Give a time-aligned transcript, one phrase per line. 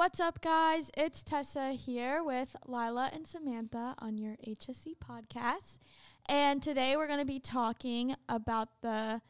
[0.00, 0.90] What's up, guys?
[0.96, 5.76] It's Tessa here with Lila and Samantha on your HSC podcast.
[6.26, 9.20] And today we're going to be talking about the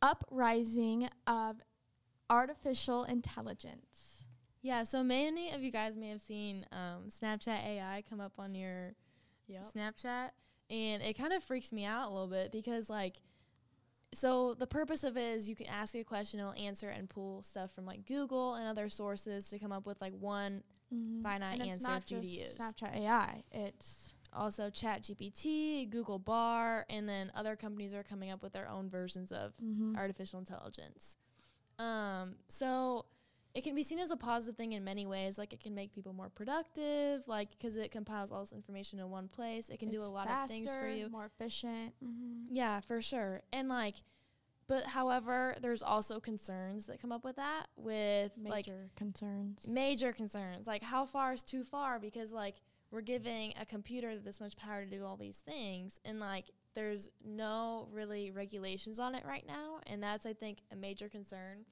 [0.00, 1.56] uprising of
[2.30, 4.22] artificial intelligence.
[4.62, 8.54] Yeah, so many of you guys may have seen um, Snapchat AI come up on
[8.54, 8.94] your
[9.50, 10.30] Snapchat,
[10.70, 13.16] and it kind of freaks me out a little bit because, like,
[14.14, 17.42] so the purpose of it is you can ask a question, it'll answer and pull
[17.42, 21.22] stuff from like Google and other sources to come up with like one Mhm.
[21.22, 22.58] finite and it's answer not for you to just use.
[22.58, 23.42] Snapchat AI.
[23.50, 28.90] It's Also, ChatGPT, Google Bard, and then other companies are coming up with their own
[28.90, 29.96] versions of Mhm.
[29.96, 31.16] artificial intelligence.
[31.78, 33.06] Um, so
[33.56, 35.38] it can be seen as a positive thing in many ways.
[35.38, 39.08] Like it can make people more productive, like because it compiles all this information in
[39.10, 39.70] one place.
[39.70, 41.08] It can do a lot of things for faster, you.
[41.08, 41.94] more efficient.
[42.04, 42.44] Mhm.
[42.50, 43.40] Yeah, for sure.
[43.52, 43.96] And like,
[44.66, 49.66] but however, there's also concerns that come up with that with like Major concerns.
[49.66, 50.66] major concerns.
[50.66, 51.98] Like how far is too far?
[51.98, 52.56] Because like
[52.90, 57.08] we're giving a computer this much power to do all these things, and like there's
[57.24, 61.64] no really regulations on it right now, and that's I think a major concern.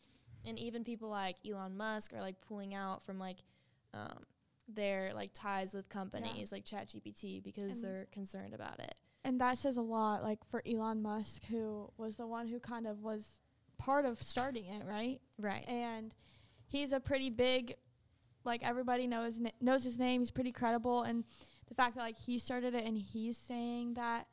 [0.47, 3.39] And even people like Elon Musk are like pulling out from like
[3.93, 4.25] um,
[4.69, 8.95] their like ties with companies like ChatGPT because And- they're concerned about it.
[9.27, 12.87] And that says a lot, like for Elon Musk, who was the one who kind
[12.87, 13.33] of was
[13.79, 15.19] part of starting it, right?
[15.39, 15.65] Right.
[15.67, 16.15] And
[16.67, 17.75] he's a pretty big,
[18.45, 20.21] like everybody knows knows his name.
[20.21, 21.25] He's pretty credible, and
[21.69, 24.27] the fact that like he started it and he's saying that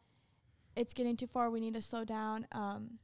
[0.75, 2.99] it's getting too far, we need to slow down, um,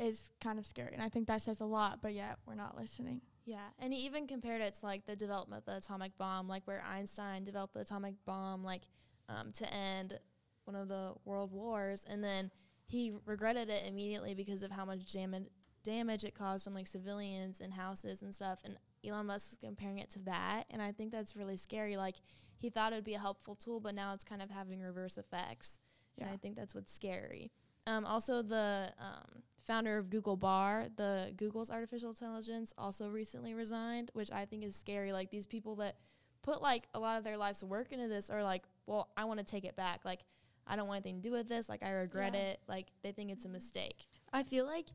[0.00, 0.94] is kind of scary.
[0.94, 2.00] And I think that says a lot.
[2.02, 3.20] But yet we're not listening.
[3.46, 6.66] Yeah, and he even compared it to like the development of the atomic bomb, like
[6.66, 8.82] where Einstein developed the atomic bomb, like
[9.28, 10.18] um, to end
[10.64, 12.50] one of the world wars, and then
[12.86, 15.48] he regretted it immediately because of how much damage
[15.82, 18.60] damage it caused on like civilians and houses and stuff.
[18.64, 21.96] And Elon Musk is comparing it to that, and I think that's really scary.
[21.96, 22.16] Like
[22.58, 25.16] he thought it would be a helpful tool, but now it's kind of having reverse
[25.16, 25.78] effects,
[26.18, 26.34] and Yeah.
[26.34, 27.50] I think that's what's scary.
[27.90, 34.10] Um, also, the um, founder of Google Bard, the Google's artificial intelligence, also recently resigned,
[34.14, 35.12] which I think is scary.
[35.12, 35.96] Like these people that
[36.42, 39.40] put like a lot of their life's work into this are like, well, I want
[39.40, 40.00] to take it back.
[40.04, 40.20] Like
[40.66, 41.68] I don't want anything to do with this.
[41.68, 42.40] Like I regret Yeah.
[42.40, 42.60] it.
[42.68, 44.06] Like they think it's a mistake.
[44.32, 44.86] I feel like,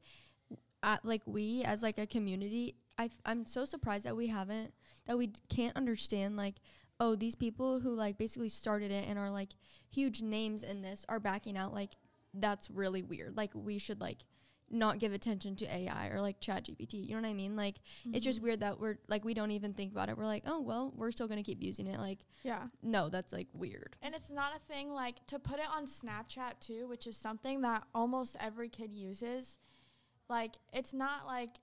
[0.81, 4.73] uh, like we as like a community, I am so surprised that we haven't
[5.05, 6.55] that we d- can't understand like,
[7.01, 9.49] oh, these people who like basically started it and are like
[9.89, 11.73] huge names in this are backing out.
[11.73, 11.91] Like,
[12.39, 13.35] that's really weird.
[13.37, 14.19] Like, we should like
[14.69, 16.93] not give attention to AI or like Chat GPT.
[17.05, 17.55] You know what I mean?
[17.55, 17.75] Like,
[18.11, 18.47] it's just mm-hmm.
[18.47, 20.17] weird that we're like we don't even think about it.
[20.17, 21.99] We're like, oh well, we're still gonna keep using it.
[21.99, 22.63] Like, Yeah.
[22.81, 23.95] no, that's like weird.
[24.01, 27.61] And it's not a thing like to put it on Snapchat too, which is something
[27.61, 29.59] that almost every kid uses.
[30.29, 31.57] Like it's not like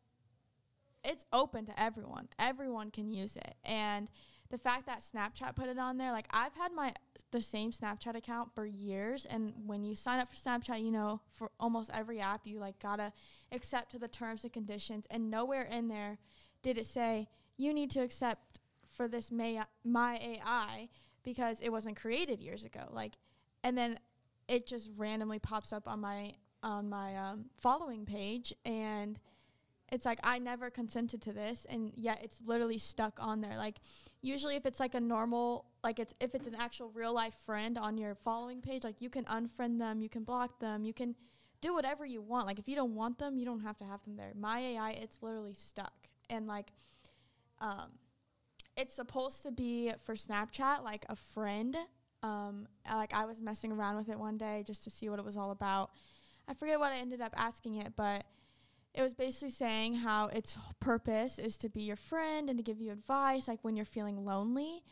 [1.04, 2.28] it's open to everyone.
[2.38, 3.54] Everyone can use it.
[3.64, 4.08] And
[4.52, 6.92] the fact that Snapchat put it on there, like I've had my
[7.30, 11.22] the same Snapchat account for years and when you sign up for Snapchat, you know,
[11.32, 13.14] for almost every app you like got to
[13.50, 16.18] accept to the terms and conditions and nowhere in there
[16.60, 17.26] did it say
[17.56, 18.60] you need to accept
[18.94, 20.90] for this may, my AI
[21.22, 22.82] because it wasn't created years ago.
[22.90, 23.14] Like
[23.64, 23.98] and then
[24.48, 29.18] it just randomly pops up on my on my um, following page and
[29.92, 33.56] it's like I never consented to this and yet it's literally stuck on there.
[33.58, 33.76] Like
[34.22, 37.76] usually if it's like a normal like it's if it's an actual real life friend
[37.76, 41.14] on your following page, like you can unfriend them, you can block them, you can
[41.60, 42.46] do whatever you want.
[42.46, 44.32] Like if you don't want them, you don't have to have them there.
[44.34, 45.92] My AI, it's literally stuck.
[46.30, 46.72] And like
[47.60, 47.90] um
[48.78, 51.76] it's supposed to be for Snapchat like a friend.
[52.22, 55.24] Um like I was messing around with it one day just to see what it
[55.24, 55.90] was all about.
[56.48, 58.24] I forget what I ended up asking it, but
[58.94, 62.80] it was basically saying how its purpose is to be your friend and to give
[62.80, 64.82] you advice like when you're feeling lonely.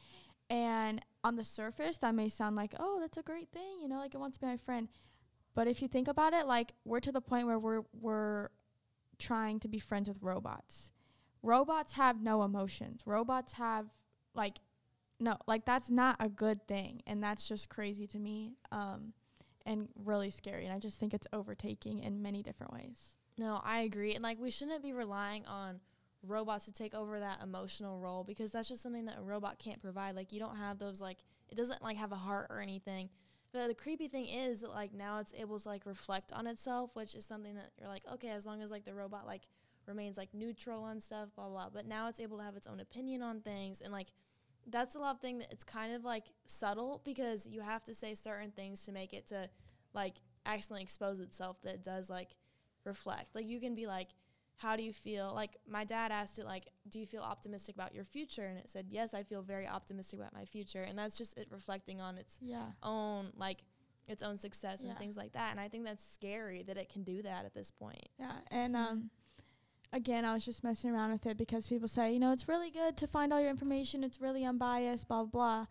[0.49, 3.99] And on the surface that may sound like oh that's a great thing you know
[3.99, 4.89] like it wants to be my friend.
[5.55, 8.49] But if you think about it like we're to the point where we're we're
[9.19, 10.91] trying to be friends with robots.
[11.43, 13.03] Robots have no emotions.
[13.07, 13.87] Robots have
[14.35, 14.59] like
[15.21, 19.13] no like that's not a good thing and that's just crazy to me um,
[19.67, 23.81] and really scary and i just think it's overtaking in many different ways No, I
[23.81, 24.15] agree.
[24.15, 25.81] And like we shouldn't be relying on
[26.23, 29.81] robots to take over that emotional role because that's just something that a robot can't
[29.81, 30.15] provide.
[30.15, 31.17] Like you don't have those like
[31.49, 33.09] it doesn't like have a heart or anything.
[33.51, 36.91] But the creepy thing is that like now it's able to like reflect on itself,
[36.93, 39.49] which is something that you're like, okay, as long as like the robot like
[39.87, 41.71] remains like neutral on stuff, blah blah.
[41.73, 44.09] But now it's able to have its own opinion on things and like
[44.67, 47.95] that's a lot of thing that it's kind of like subtle because you have to
[47.95, 49.49] say certain things to make it to
[49.95, 52.37] like accidentally expose itself that it does like
[52.95, 53.29] reflect.
[53.35, 54.09] Like you can be like
[54.57, 55.33] how do you feel?
[55.35, 58.45] Like my dad asked it, like, do you feel optimistic about your future?
[58.45, 60.83] And it said, yes, I feel very optimistic about my future.
[60.83, 62.67] And that's just it reflecting on its Yeah.
[62.83, 63.61] own, like,
[64.07, 64.91] its own success Yeah.
[64.91, 65.53] and things like that.
[65.53, 68.07] And I think that's scary that it can do that at this point.
[68.19, 69.11] Yeah, and um,
[69.95, 72.71] again, I was just messing around with it because people say, you know, it's really
[72.71, 74.05] good to find all your information.
[74.05, 75.31] It's really unbiased, blah blah.
[75.31, 75.67] blah.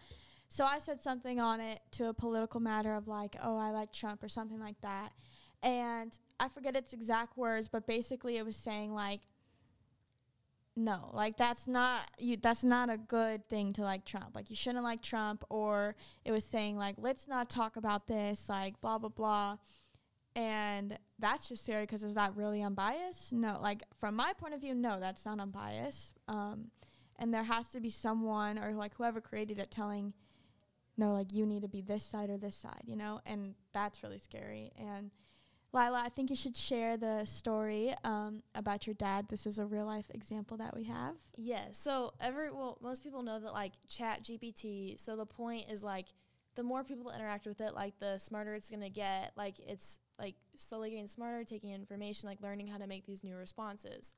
[0.47, 3.93] So I said something on it to a political matter of like, oh, I like
[3.93, 5.11] Trump or something like that,
[5.61, 9.21] and I forget its exact words, but basically it was saying like,
[10.75, 12.37] no, like that's not you.
[12.37, 14.31] That's not a good thing to like Trump.
[14.33, 18.47] Like you shouldn't like Trump, or it was saying like, let's not talk about this,
[18.47, 19.57] like blah blah blah.
[20.35, 23.33] And that's just scary because is that really unbiased?
[23.33, 26.13] No, like from my point of view, no, that's not unbiased.
[26.29, 26.71] Um,
[27.17, 30.13] and there has to be someone or like whoever created it telling,
[30.95, 34.01] no, like you need to be this side or this side, you know, and that's
[34.01, 34.71] really scary.
[34.77, 35.11] And
[35.71, 39.27] Lila, I think you should share the story um, about your dad.
[39.29, 41.15] This is a real life example that we have.
[41.37, 41.65] Yeah.
[41.71, 44.99] So every well, most people know that like Chat GPT.
[44.99, 46.07] So the point is like
[46.55, 49.33] the more people interact with it, like the smarter it's gonna get.
[49.37, 53.35] Like it's like slowly getting smarter, taking information, like learning how to make these new
[53.35, 54.13] responses.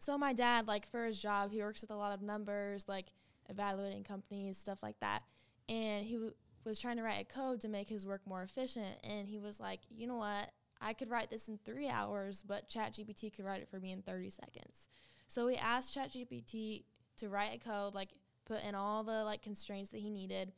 [0.00, 3.06] So my dad, like for his job, he works with a lot of numbers, like
[3.48, 5.22] evaluating companies, stuff like that.
[5.68, 8.96] And he w- was trying to write a code to make his work more efficient.
[9.04, 10.50] And he was like, you know what?
[10.80, 14.02] I could write this in three hours, but ChatGPT could write it for me in
[14.02, 14.88] 30 seconds.
[15.28, 16.84] So we asked ChatGPT
[17.18, 18.10] to write a code, like
[18.44, 20.52] put in all the like constraints that he needed,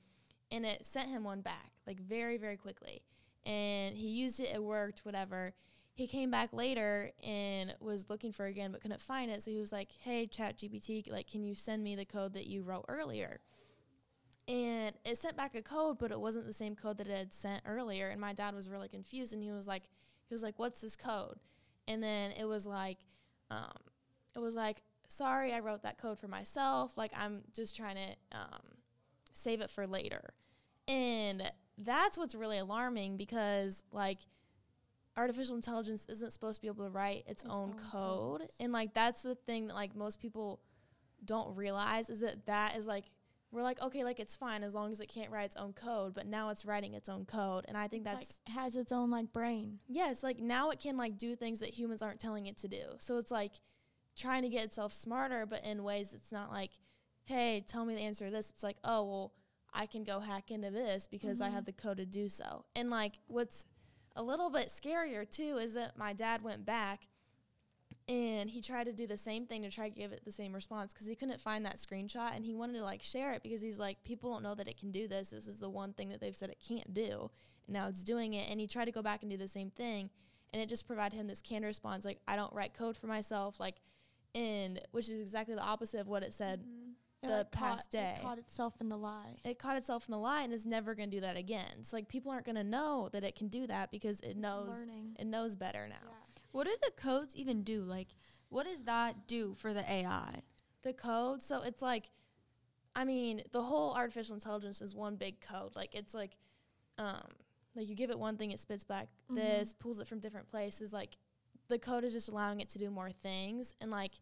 [0.51, 3.03] and it sent him one back, like very, very quickly.
[3.45, 5.53] And he used it, it worked, whatever.
[5.93, 9.43] He came back later and was looking for it again but couldn't find it.
[9.43, 12.63] So he was like, Hey, ChatGPT, like, can you send me the code that you
[12.63, 13.41] wrote earlier?
[14.47, 17.33] And it sent back a code, but it wasn't the same code that it had
[17.33, 18.09] sent earlier.
[18.09, 19.85] And my dad was really confused and he was like
[20.29, 21.39] he was like, What's this code?
[21.89, 22.99] And then it was like,
[23.51, 23.77] um,
[24.35, 26.93] it was like, sorry, I wrote that code for myself.
[26.97, 28.61] Like I'm just trying to um,
[29.33, 30.35] save it for later.
[30.89, 34.19] And that's what's really alarming because like
[35.17, 38.41] artificial intelligence isn't supposed to be able to write its, Its own, own code.
[38.41, 38.53] codes.
[38.61, 40.61] And like that's the thing that like most people
[41.25, 43.05] don't realize is that that is like
[43.55, 46.13] we're like okay like it's fine as long as it can't write its own code
[46.15, 48.91] but now it's writing its own code and i think It's that's like has its
[48.93, 49.79] own like brain.
[49.89, 52.83] Yes, like now it can like do things that humans aren't telling it to do.
[52.99, 53.53] So it's like
[54.17, 56.71] trying to get itself smarter, but in ways it's not like,
[57.25, 58.51] hey, tell me the answer to this.
[58.51, 59.33] It's like, oh well,
[59.73, 61.53] I can go hack into this because I Mhm.
[61.53, 62.65] have the code to do so.
[62.77, 63.67] And like what's
[64.17, 67.09] a little bit scarier too is that my dad went back
[68.09, 70.53] and he tried to do the same thing to try to give it the same
[70.53, 73.63] response because he couldn't find that screenshot and he wanted to like share it because
[73.63, 76.11] he's like people don't know that it can do this this is the one thing
[76.11, 77.31] that they've said it can't do
[77.67, 79.71] and now it's doing it and he tried to go back and do the same
[79.71, 80.11] thing
[80.53, 83.59] and it just provided him this canned response like i don't write code for myself
[83.59, 83.77] like
[84.35, 86.91] and which is exactly the opposite of what it said mm-hmm.
[87.23, 88.15] It, the like, past caught, day.
[88.19, 89.37] It caught itself in the lie.
[89.47, 91.91] it caught itself in the lie and is never going to do that again it's
[91.91, 95.17] like people aren't going to know that it can do that because it knows Learning.
[95.19, 96.11] it knows better now
[96.55, 97.83] What do the codes even do?
[97.83, 98.07] Like,
[98.49, 100.43] what does that do for the AI?
[100.83, 102.11] the code so it's like
[102.95, 106.37] i mean the whole artificial intelligence is one big code like it's like
[106.99, 107.27] um
[107.75, 109.37] like you give it one thing it spits back Mhm.
[109.37, 111.17] this pulls it from different places like
[111.69, 114.13] the code is just allowing it to do more things and like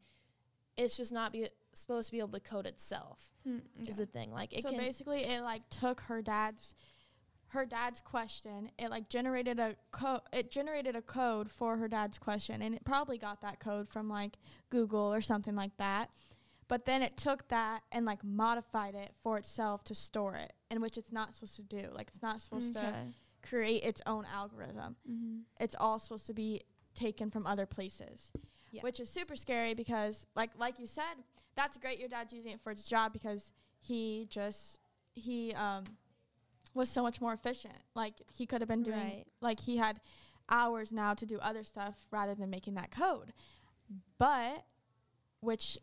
[0.76, 3.32] it's just not be supposed to be able to code itself
[3.88, 6.76] is the thing like it so can basically, it like took her dad's
[7.52, 8.70] her dad's question.
[8.78, 10.20] It like generated a code.
[10.32, 14.08] It generated a code for her dad's question, and it probably got that code from
[14.08, 14.36] like
[14.70, 16.10] Google or something like that.
[16.68, 20.80] But then it took that and like modified it for itself to store it, in
[20.80, 21.88] which it's not supposed to do.
[21.92, 22.94] Like it's not supposed to
[23.46, 24.96] create its own algorithm.
[25.10, 25.38] Mm-hmm.
[25.60, 26.62] It's all supposed to be
[26.94, 28.32] taken from other places.
[28.70, 28.80] Yeah.
[28.80, 31.16] Which is super scary because like like you said,
[31.54, 34.78] that's great your dad's using it for his job because he just
[35.14, 35.84] he um
[36.74, 37.74] was so much more efficient.
[37.94, 39.24] Like he could have been doing Right.
[39.40, 40.00] like he had
[40.48, 43.32] hours now to do other stuff rather than making that code.
[44.18, 44.64] But
[45.40, 45.78] which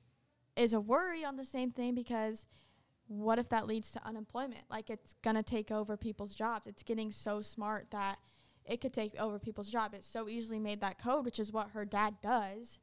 [0.56, 2.46] is a worry on the same thing because
[3.08, 4.64] what if that leads to unemployment?
[4.70, 6.68] Like it's gonna take over people's jobs.
[6.68, 8.18] It's getting so smart that
[8.66, 9.94] it could take over people's job.
[9.94, 12.80] It so easily made that code, which is what her dad does.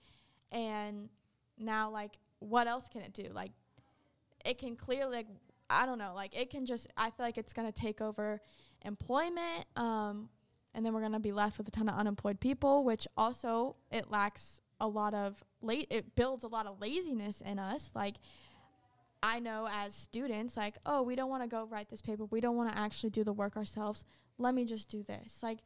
[0.51, 1.09] And
[1.59, 3.29] now like what else can it do?
[3.33, 3.53] Like
[4.45, 5.27] it can clearly like
[5.69, 8.41] I don't know, like it can just I feel like it's gonna take over
[8.85, 10.29] employment, um,
[10.75, 14.11] and then we're gonna be left with a ton of unemployed people, which also it
[14.11, 15.87] lacks a lot of late.
[15.91, 17.91] it builds a lot of laziness in us.
[17.95, 18.17] Like
[19.23, 22.27] I know as students, like, oh, we don't want to go write this paper.
[22.27, 24.05] We don't want to actually do the work ourselves.
[24.39, 25.41] Let me just do this.
[25.43, 25.59] Like,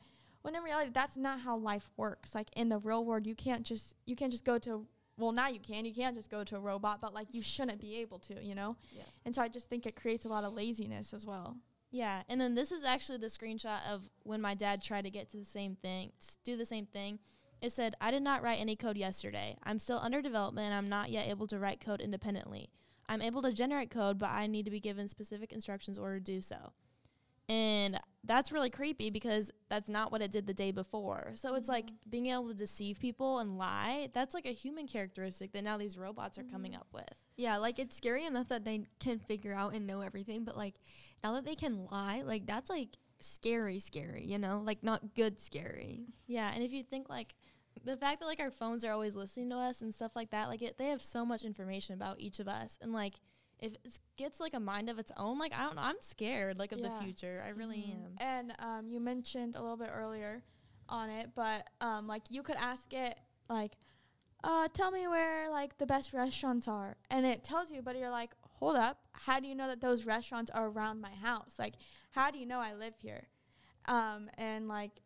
[0.43, 3.63] when in reality that's not how life works like in the real world you can't
[3.63, 4.87] just you can't just go to
[5.21, 7.81] well now you can you can't just go to a robot but like you shouldn't
[7.81, 9.03] be able to you know Yeah.
[9.25, 11.57] and so i just think it creates a lot of laziness as well
[11.93, 15.29] Yeah, and then this is actually the screenshot of when my dad tried to get
[15.31, 16.13] to the same thing,
[16.45, 17.19] do the same thing.
[17.61, 19.57] It said, "I did not write any code yesterday.
[19.65, 22.71] I'm still under development and I'm not yet able to write code independently.
[23.09, 26.19] I'm able to generate code, but I need to be given specific instructions in order
[26.21, 26.73] to do so."
[27.51, 31.33] And that's really creepy because that's not what it did the day before.
[31.35, 32.11] So it's like mm-hmm.
[32.11, 34.09] being able to deceive people and lie.
[34.15, 36.83] That's like a human characteristic that now these robots are coming mm-hmm.
[36.83, 37.13] up with.
[37.37, 40.77] Yeah, like it's scary enough that they can figure out and know everything, but like
[41.25, 44.63] now that they can lie, like that's like scary, scary, you know?
[44.65, 46.07] Like not good scary.
[46.29, 47.35] Yeah, and if you think like
[47.83, 50.49] the fact that like our phones are always listening to us and stuff like that,
[50.49, 53.15] like it, they have so much information about each of us, and like
[53.61, 56.59] if it gets like a mind of its own, like I don't know, I'm scared
[56.59, 56.89] like of Yeah.
[56.89, 57.43] the future.
[57.45, 57.93] I really Mhm.
[58.07, 58.15] am.
[58.19, 60.43] And um, you mentioned a little bit earlier
[60.89, 63.73] on it, but um, like you could ask it like,
[64.43, 67.83] uh, "Tell me where like the best restaurants are," and it tells you.
[67.83, 68.99] But you're like, "Hold up!
[69.13, 71.57] How do you know that those restaurants are around my house?
[71.59, 71.75] Like,
[72.13, 73.29] how do you know I live here?"
[73.87, 75.01] Um, and like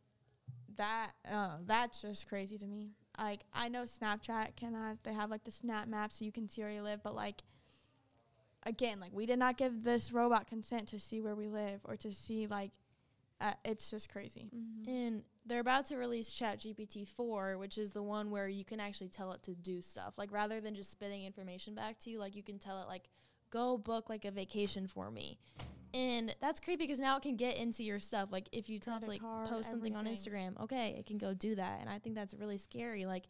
[0.76, 2.92] that, uh, that's just crazy to me.
[3.18, 6.48] Like I know Snapchat can uh, they have like the Snap Map so you can
[6.48, 7.42] see where you live, but like
[8.66, 11.96] again, like we did not give this robot consent to see where we live or
[11.96, 12.70] to see like
[13.40, 14.48] uh, it's just crazy.
[14.90, 19.08] And they're about to release ChatGPT 4, which is the one where you can actually
[19.08, 20.14] tell it to do stuff.
[20.16, 23.08] Like rather than just spitting information back to you, like you can tell it like
[23.50, 25.38] go book like a vacation for me.
[25.92, 28.30] And that's creepy because now it can get into your stuff.
[28.32, 30.06] Like if you tell it to like card, post something on.
[30.06, 31.80] Instagram, okay, it can go do that.
[31.80, 33.04] And I think that's really scary.
[33.04, 33.24] Like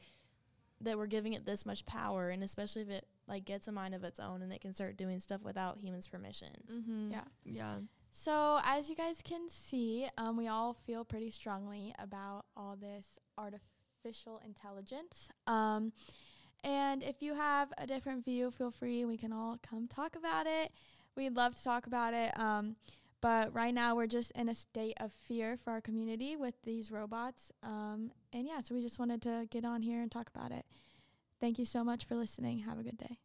[0.81, 3.95] that we're giving it this much power and especially if it like gets a mind
[3.95, 6.49] of its own and it can start doing stuff without humans permission.
[6.71, 7.13] Mm-hmm.
[7.13, 7.25] Yeah.
[7.45, 7.75] Yeah.
[8.11, 13.19] So as you guys can see, um, we all feel pretty strongly about all this
[13.37, 15.31] artificial intelligence.
[15.47, 15.93] Um,
[16.63, 19.05] and if you have a different view, feel free.
[19.05, 20.73] We can all come talk about it.
[21.17, 22.39] We'd love to talk about it.
[22.39, 22.77] Um,
[23.21, 26.91] but right now, we're just in a state of fear for our community with these
[26.91, 27.51] robots.
[27.63, 30.67] Um, and yeah, so we just wanted to get on here and talk about it.
[31.41, 32.61] Thank you so much for listening.
[32.61, 33.19] Have a good day.